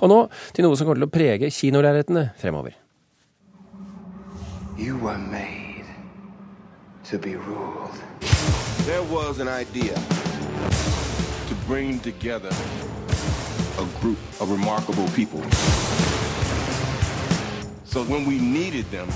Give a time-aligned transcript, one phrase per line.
[0.00, 0.18] Og nå
[0.52, 2.76] til noe som kommer til å prege kinolerretene fremover.
[4.76, 5.86] You were made
[7.10, 7.96] to be ruled.
[8.84, 9.94] There was an idea
[11.48, 12.52] to bring together
[13.78, 15.40] a group of remarkable people.
[17.84, 19.08] So when we needed them,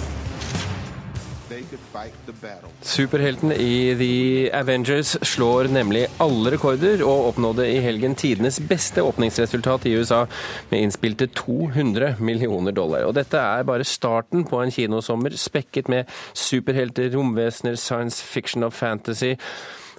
[2.83, 9.89] Superheltene i The Avengers slår nemlig alle rekorder, og oppnådde i helgen tidenes beste åpningsresultat
[9.91, 10.23] i USA,
[10.71, 13.09] med innspilte 200 millioner dollar.
[13.09, 16.09] Og dette er bare starten på en kinosommer spekket med
[16.39, 19.35] superhelter, romvesener, science fiction og fantasy.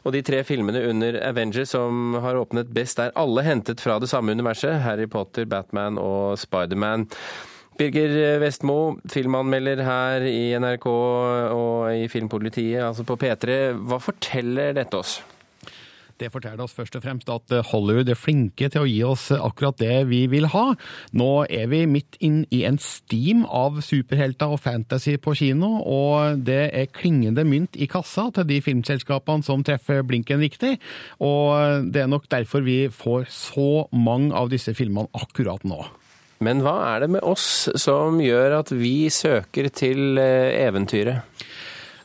[0.02, 4.10] Og de tre filmene under Avengers som har åpnet best, er alle hentet fra det
[4.10, 4.80] samme universet.
[4.82, 7.10] Harry Potter, Batman og Spiderman.
[7.82, 13.56] Birger Vestmo, filmanmelder her i NRK og i Filmpolitiet, altså på P3.
[13.90, 15.16] Hva forteller dette oss?
[16.22, 19.80] Det forteller oss først og fremst at Hollywood er flinke til å gi oss akkurat
[19.82, 20.76] det vi vil ha.
[21.18, 26.44] Nå er vi midt inn i en steam av superhelter og fantasy på kino, og
[26.46, 30.76] det er klingende mynt i kassa til de filmselskapene som treffer blinken riktig.
[31.18, 35.82] Og det er nok derfor vi får så mange av disse filmene akkurat nå.
[36.42, 41.22] Men hva er det med oss som gjør at vi søker til eh, eventyret?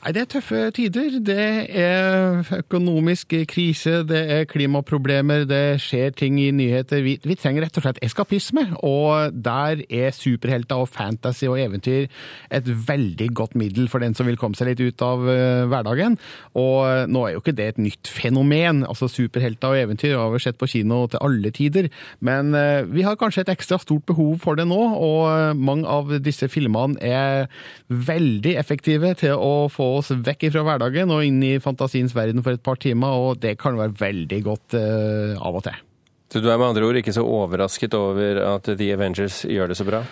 [0.06, 1.14] Nei, Det er tøffe tider.
[1.18, 1.44] Det
[1.82, 7.00] er økonomisk krise, det er klimaproblemer, det skjer ting i nyheter.
[7.02, 12.06] Vi, vi, trenger rett og slett eskapisme, og der er superhelter og fantasy og eventyr
[12.54, 16.14] et veldig godt middel for den som vil komme seg litt ut av uh, hverdagen.
[16.54, 18.84] Og nå er jo ikke det et nytt fenomen.
[18.86, 23.02] altså Superhelter og eventyr har vi sett på kino til alle tider, men uh, vi
[23.02, 27.50] har kanskje et ekstra stort behov for det nå, og mange av disse filmene er
[27.90, 32.56] veldig effektive til å få oss vekk fra hverdagen og inn i fantasiens verden for
[32.56, 35.82] et par timer, og det kan være veldig godt uh, av og til.
[36.32, 39.78] Så du er med andre ord ikke så overrasket over at The Avengers gjør det
[39.78, 40.02] så bra?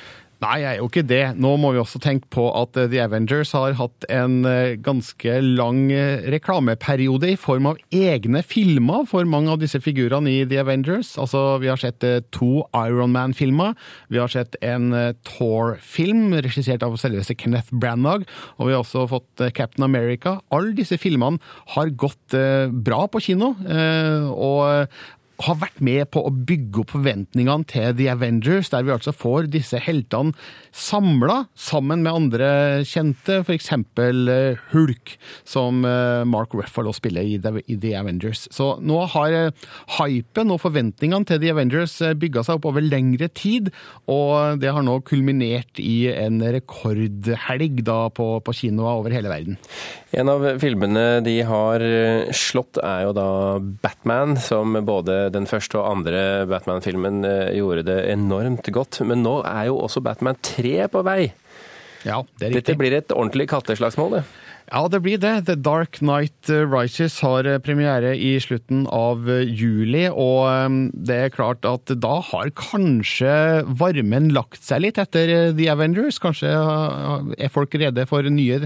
[0.42, 1.22] Nei, jeg er jo ikke det.
[1.40, 5.36] Nå må vi også tenke på at eh, The Avengers har hatt en eh, ganske
[5.44, 10.60] lang eh, reklameperiode i form av egne filmer for mange av disse figurene i The
[10.64, 11.14] Avengers.
[11.20, 13.72] Altså, vi har sett to Iron Man-filmer.
[14.12, 14.90] Vi har sett en
[15.24, 18.26] Thor-film regissert av selveste Kenneth Branagh.
[18.58, 20.38] Og vi har også fått Captain America.
[20.54, 21.40] Alle disse filmene
[21.76, 22.36] har gått
[22.84, 23.54] bra på kino.
[24.34, 24.90] og
[25.42, 29.48] har vært med på å bygge opp forventningene til The Avengers, der vi altså får
[29.52, 30.34] disse heltene
[30.74, 32.48] samla sammen med andre
[32.86, 33.70] kjente, f.eks.
[33.74, 35.14] Eh, Hulk,
[35.46, 38.46] som eh, Mark Ruffalo spiller i The, Avengers.
[38.54, 39.66] Så nå har eh,
[39.98, 43.72] hypen og forventningene til The Avengers bygga seg opp over lengre tid,
[44.10, 49.58] og det har nå kulminert i en rekordhelg da på, på kinoer over hele verden.
[50.14, 51.82] En av filmene de har
[52.34, 53.28] slått, er jo da
[53.82, 59.00] Batman, som både den første og andre Batman-filmen eh, gjorde det enormt godt.
[59.08, 61.20] Men nå er jo også Batman 3 på vei.
[62.04, 62.60] Ja, det er riktig.
[62.60, 64.24] Dette blir et ordentlig katteslagsmål, det.
[64.64, 65.44] Ja, det blir det.
[65.44, 71.18] The Dark Night Rises har eh, premiere i slutten av eh, juli, og ehm, det
[71.26, 73.34] er klart at da har kanskje
[73.68, 76.16] varmen lagt seg litt etter eh, The Avengers.
[76.22, 78.62] Kanskje er folk rede for nye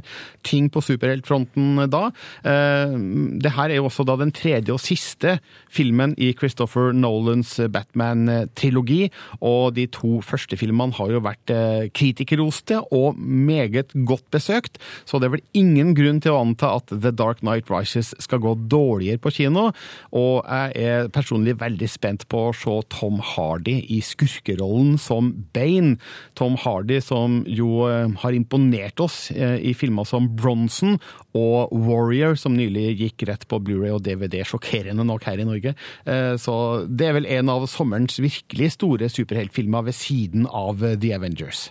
[0.47, 2.05] ting på superheltfronten da.
[2.45, 5.37] Det her er jo også da den tredje og siste
[5.73, 9.09] filmen i Christopher Nolans Batman-trilogi,
[9.43, 11.53] og de to første filmene har jo vært
[11.97, 16.75] kritikerroste og meget godt besøkt, så det er vel ingen ingen grunn til å anta
[16.79, 19.71] at The Dark Night Rises skal gå dårligere på kino,
[20.13, 25.97] og jeg er personlig veldig spent på å se Tom Hardy i skurkerollen som Bane.
[26.39, 30.99] Tom Hardy som jo eh, har imponert oss eh, i filmer som Bronson
[31.39, 35.75] og Warrior, som nylig gikk rett på Blu-ray og DVD, sjokkerende nok her i Norge.
[36.05, 41.15] Eh, så det er vel en av sommerens virkelig store superheltfilmer ved siden av The
[41.17, 41.69] Avengers.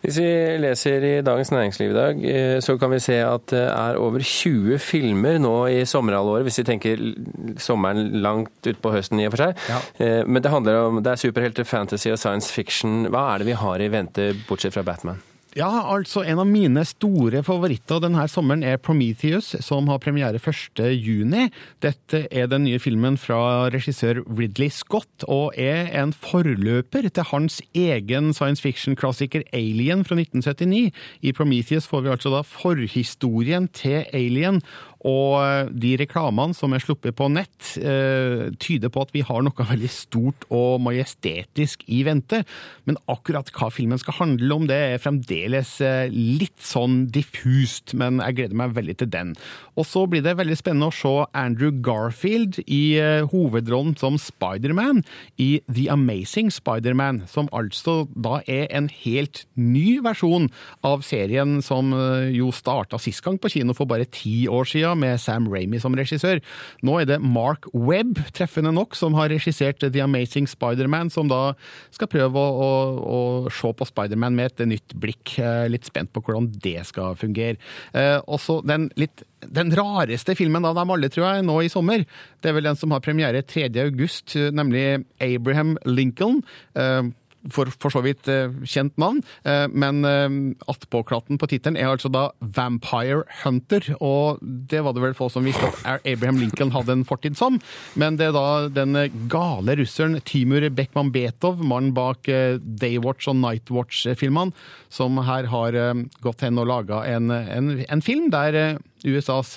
[0.00, 0.28] Hvis vi
[0.62, 4.22] leser i Dagens Næringsliv i dag, eh, så kan vi se at det er over
[4.24, 7.02] 20 filmer nå i sommerhalvåret, hvis vi tenker
[7.60, 9.66] sommeren langt utpå høsten i og for seg.
[9.68, 9.80] Ja.
[10.00, 13.10] Eh, men det handler om det er superhelter, fantasy og science fiction.
[13.12, 15.20] Hva er det vi har i vente, bortsett fra Batman?
[15.58, 21.48] Ja, altså En av mine store favoritter denne sommeren er Prometheus, som har premiere 1.6.
[21.82, 27.58] Dette er den nye filmen fra regissør Ridley Scott, og er en forløper til hans
[27.74, 30.94] egen science fiction-klassiker Alien fra 1979.
[31.26, 34.62] I Prometheus får vi altså da forhistorien til Alien,
[35.08, 37.72] Og de reklamene som er sluppet på nett,
[38.60, 42.42] tyder på at vi har noe veldig stort og majestetisk i vente.
[42.84, 45.78] Men akkurat hva filmen skal handle om, det er fremdeles
[46.12, 47.94] litt sånn diffust.
[47.96, 49.32] Men jeg gleder meg veldig til den.
[49.80, 52.98] Og så blir det veldig spennende å se Andrew Garfield i
[53.30, 55.00] hovedrollen som Spiderman
[55.40, 60.50] i The Amazing Spiderman, som altså da er en helt ny versjon
[60.86, 61.94] av serien som
[62.34, 65.96] jo starta sist gang på kino for bare ti år siden, med Sam Ramy som
[65.96, 66.40] regissør.
[66.86, 71.54] Nå er det Mark Webb, treffende nok, som har regissert The Amazing Spiderman, som da
[71.94, 72.70] skal prøve å, å,
[73.46, 75.36] å se på Spiderman med et nytt blikk.
[75.70, 77.60] Litt spent på hvordan det skal fungere.
[77.96, 82.04] Eh, også den litt den rareste filmen av dem alle, tror jeg, nå i sommer,
[82.42, 83.70] det er vel den som har premiere 3.
[83.86, 86.42] august, nemlig Abraham Lincoln.
[87.48, 90.34] For, for så vidt eh, kjent navn, eh, men eh,
[90.68, 93.86] attpåklatten på tittelen er altså da Vampire Hunter.
[94.04, 97.56] Og det var det vel få som visste at Abraham Lincoln hadde en fortid som.
[97.96, 98.98] Men det er da den
[99.32, 104.52] gale russeren Timur Beckman Betov, mannen bak Daywatch og Nightwatch-filmene,
[104.92, 105.78] som her har
[106.20, 109.56] gått hen og laga en, en, en film der USAs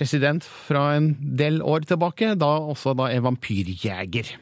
[0.00, 4.38] president fra en del år tilbake da også da er vampyrjeger.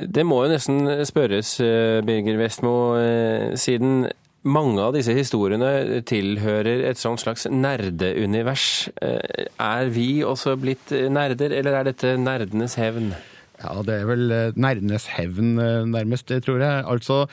[0.00, 4.08] Det må jo nesten spørres, eh, Birger Vestmo, eh, siden
[4.42, 8.88] mange av disse historiene tilhører et sånt slags nerdeunivers.
[9.02, 13.12] Eh, er vi også blitt nerder, eller er dette nerdenes hevn?
[13.60, 15.56] Ja, det er vel nerdenes hevn,
[15.92, 16.84] nærmest, tror jeg.
[16.88, 17.26] Altså,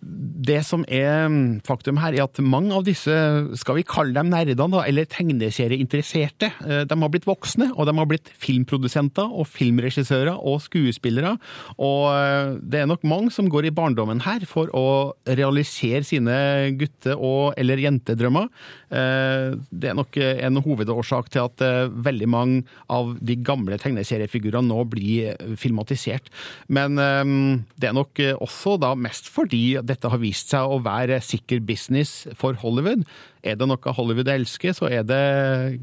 [0.00, 3.12] det som er mm, faktum her, er at mange av disse,
[3.58, 7.94] skal vi kalle dem nerdene, da, eller tegneserieinteresserte, eh, de har blitt voksne, og de
[7.98, 11.34] har blitt filmprodusenter og filmregissører og skuespillere.
[11.76, 14.86] Og eh, det er nok mange som går i barndommen her for å
[15.26, 16.38] realisere sine
[16.78, 18.48] gutte- og eller jentedrømmer.
[18.88, 21.66] Eh, det er nok en hovedårsak til at
[22.08, 22.62] veldig mange
[22.92, 26.30] av de gamle tegneseriefigurene nå blir filmatisert.
[26.72, 31.62] Men det er nok også da mest fordi dette har vist seg å være sikker
[31.66, 33.06] business for Hollywood.
[33.42, 35.22] Er det noe Hollywood elsker, så er det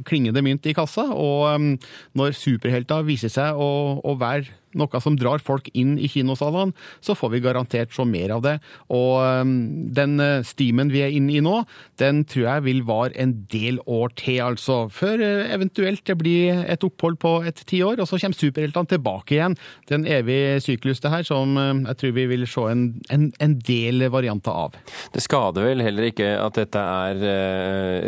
[0.08, 1.08] klingende mynt i kassa.
[1.14, 1.74] Og um,
[2.18, 3.72] når superhelter viser seg å,
[4.04, 8.34] å være noe som drar folk inn i kinosalene, så får vi garantert se mer
[8.36, 8.58] av det.
[8.92, 9.54] Og um,
[9.96, 11.62] den uh, steamen vi er inne i nå,
[12.02, 14.82] den tror jeg vil vare en del år til, altså.
[14.92, 19.38] Før uh, eventuelt det blir et opphold på et tiår, og så kommer superheltene tilbake
[19.38, 19.56] igjen.
[19.88, 22.86] Det er en evig syklus, det her, som uh, jeg tror vi vil se en,
[23.16, 24.76] en, en del varianter av.
[25.16, 27.45] Det skader vel heller ikke at dette er Eh,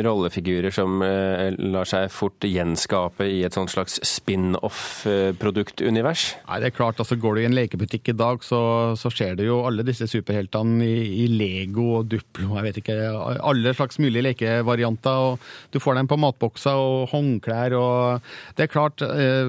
[0.06, 6.36] rollefigurer som eh, lar seg fort gjenskape i et sånt slags spin-off-produktunivers?
[6.48, 7.00] Nei, det er klart.
[7.02, 8.62] altså Går du i en lekebutikk i dag, så,
[9.00, 12.98] så ser du jo alle disse superheltene i, i, Lego og Duplo, jeg vet ikke,
[13.38, 15.18] alle slags mulige lekevarianter.
[15.32, 15.36] og
[15.74, 17.72] Du får dem på matbokser og håndklær.
[17.78, 17.98] og
[18.58, 19.48] Det er klart, eh,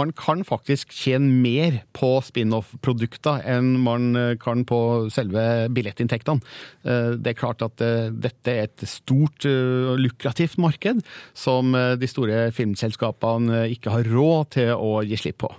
[0.00, 4.02] man kan faktisk tjene mer på spin-off-produkter enn man
[4.40, 4.80] kan på
[5.12, 6.40] selve billettinntektene.
[6.82, 11.02] Det er klart at dette er et stort stort og eh, lukrativt marked
[11.34, 15.50] som eh, de store filmselskapene eh, ikke har råd til å gi slipp på.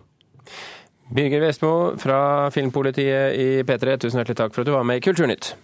[1.12, 5.04] Birger Vestmo fra Filmpolitiet i P3, tusen hjertelig takk for at du var med i
[5.04, 5.56] Kulturnytt.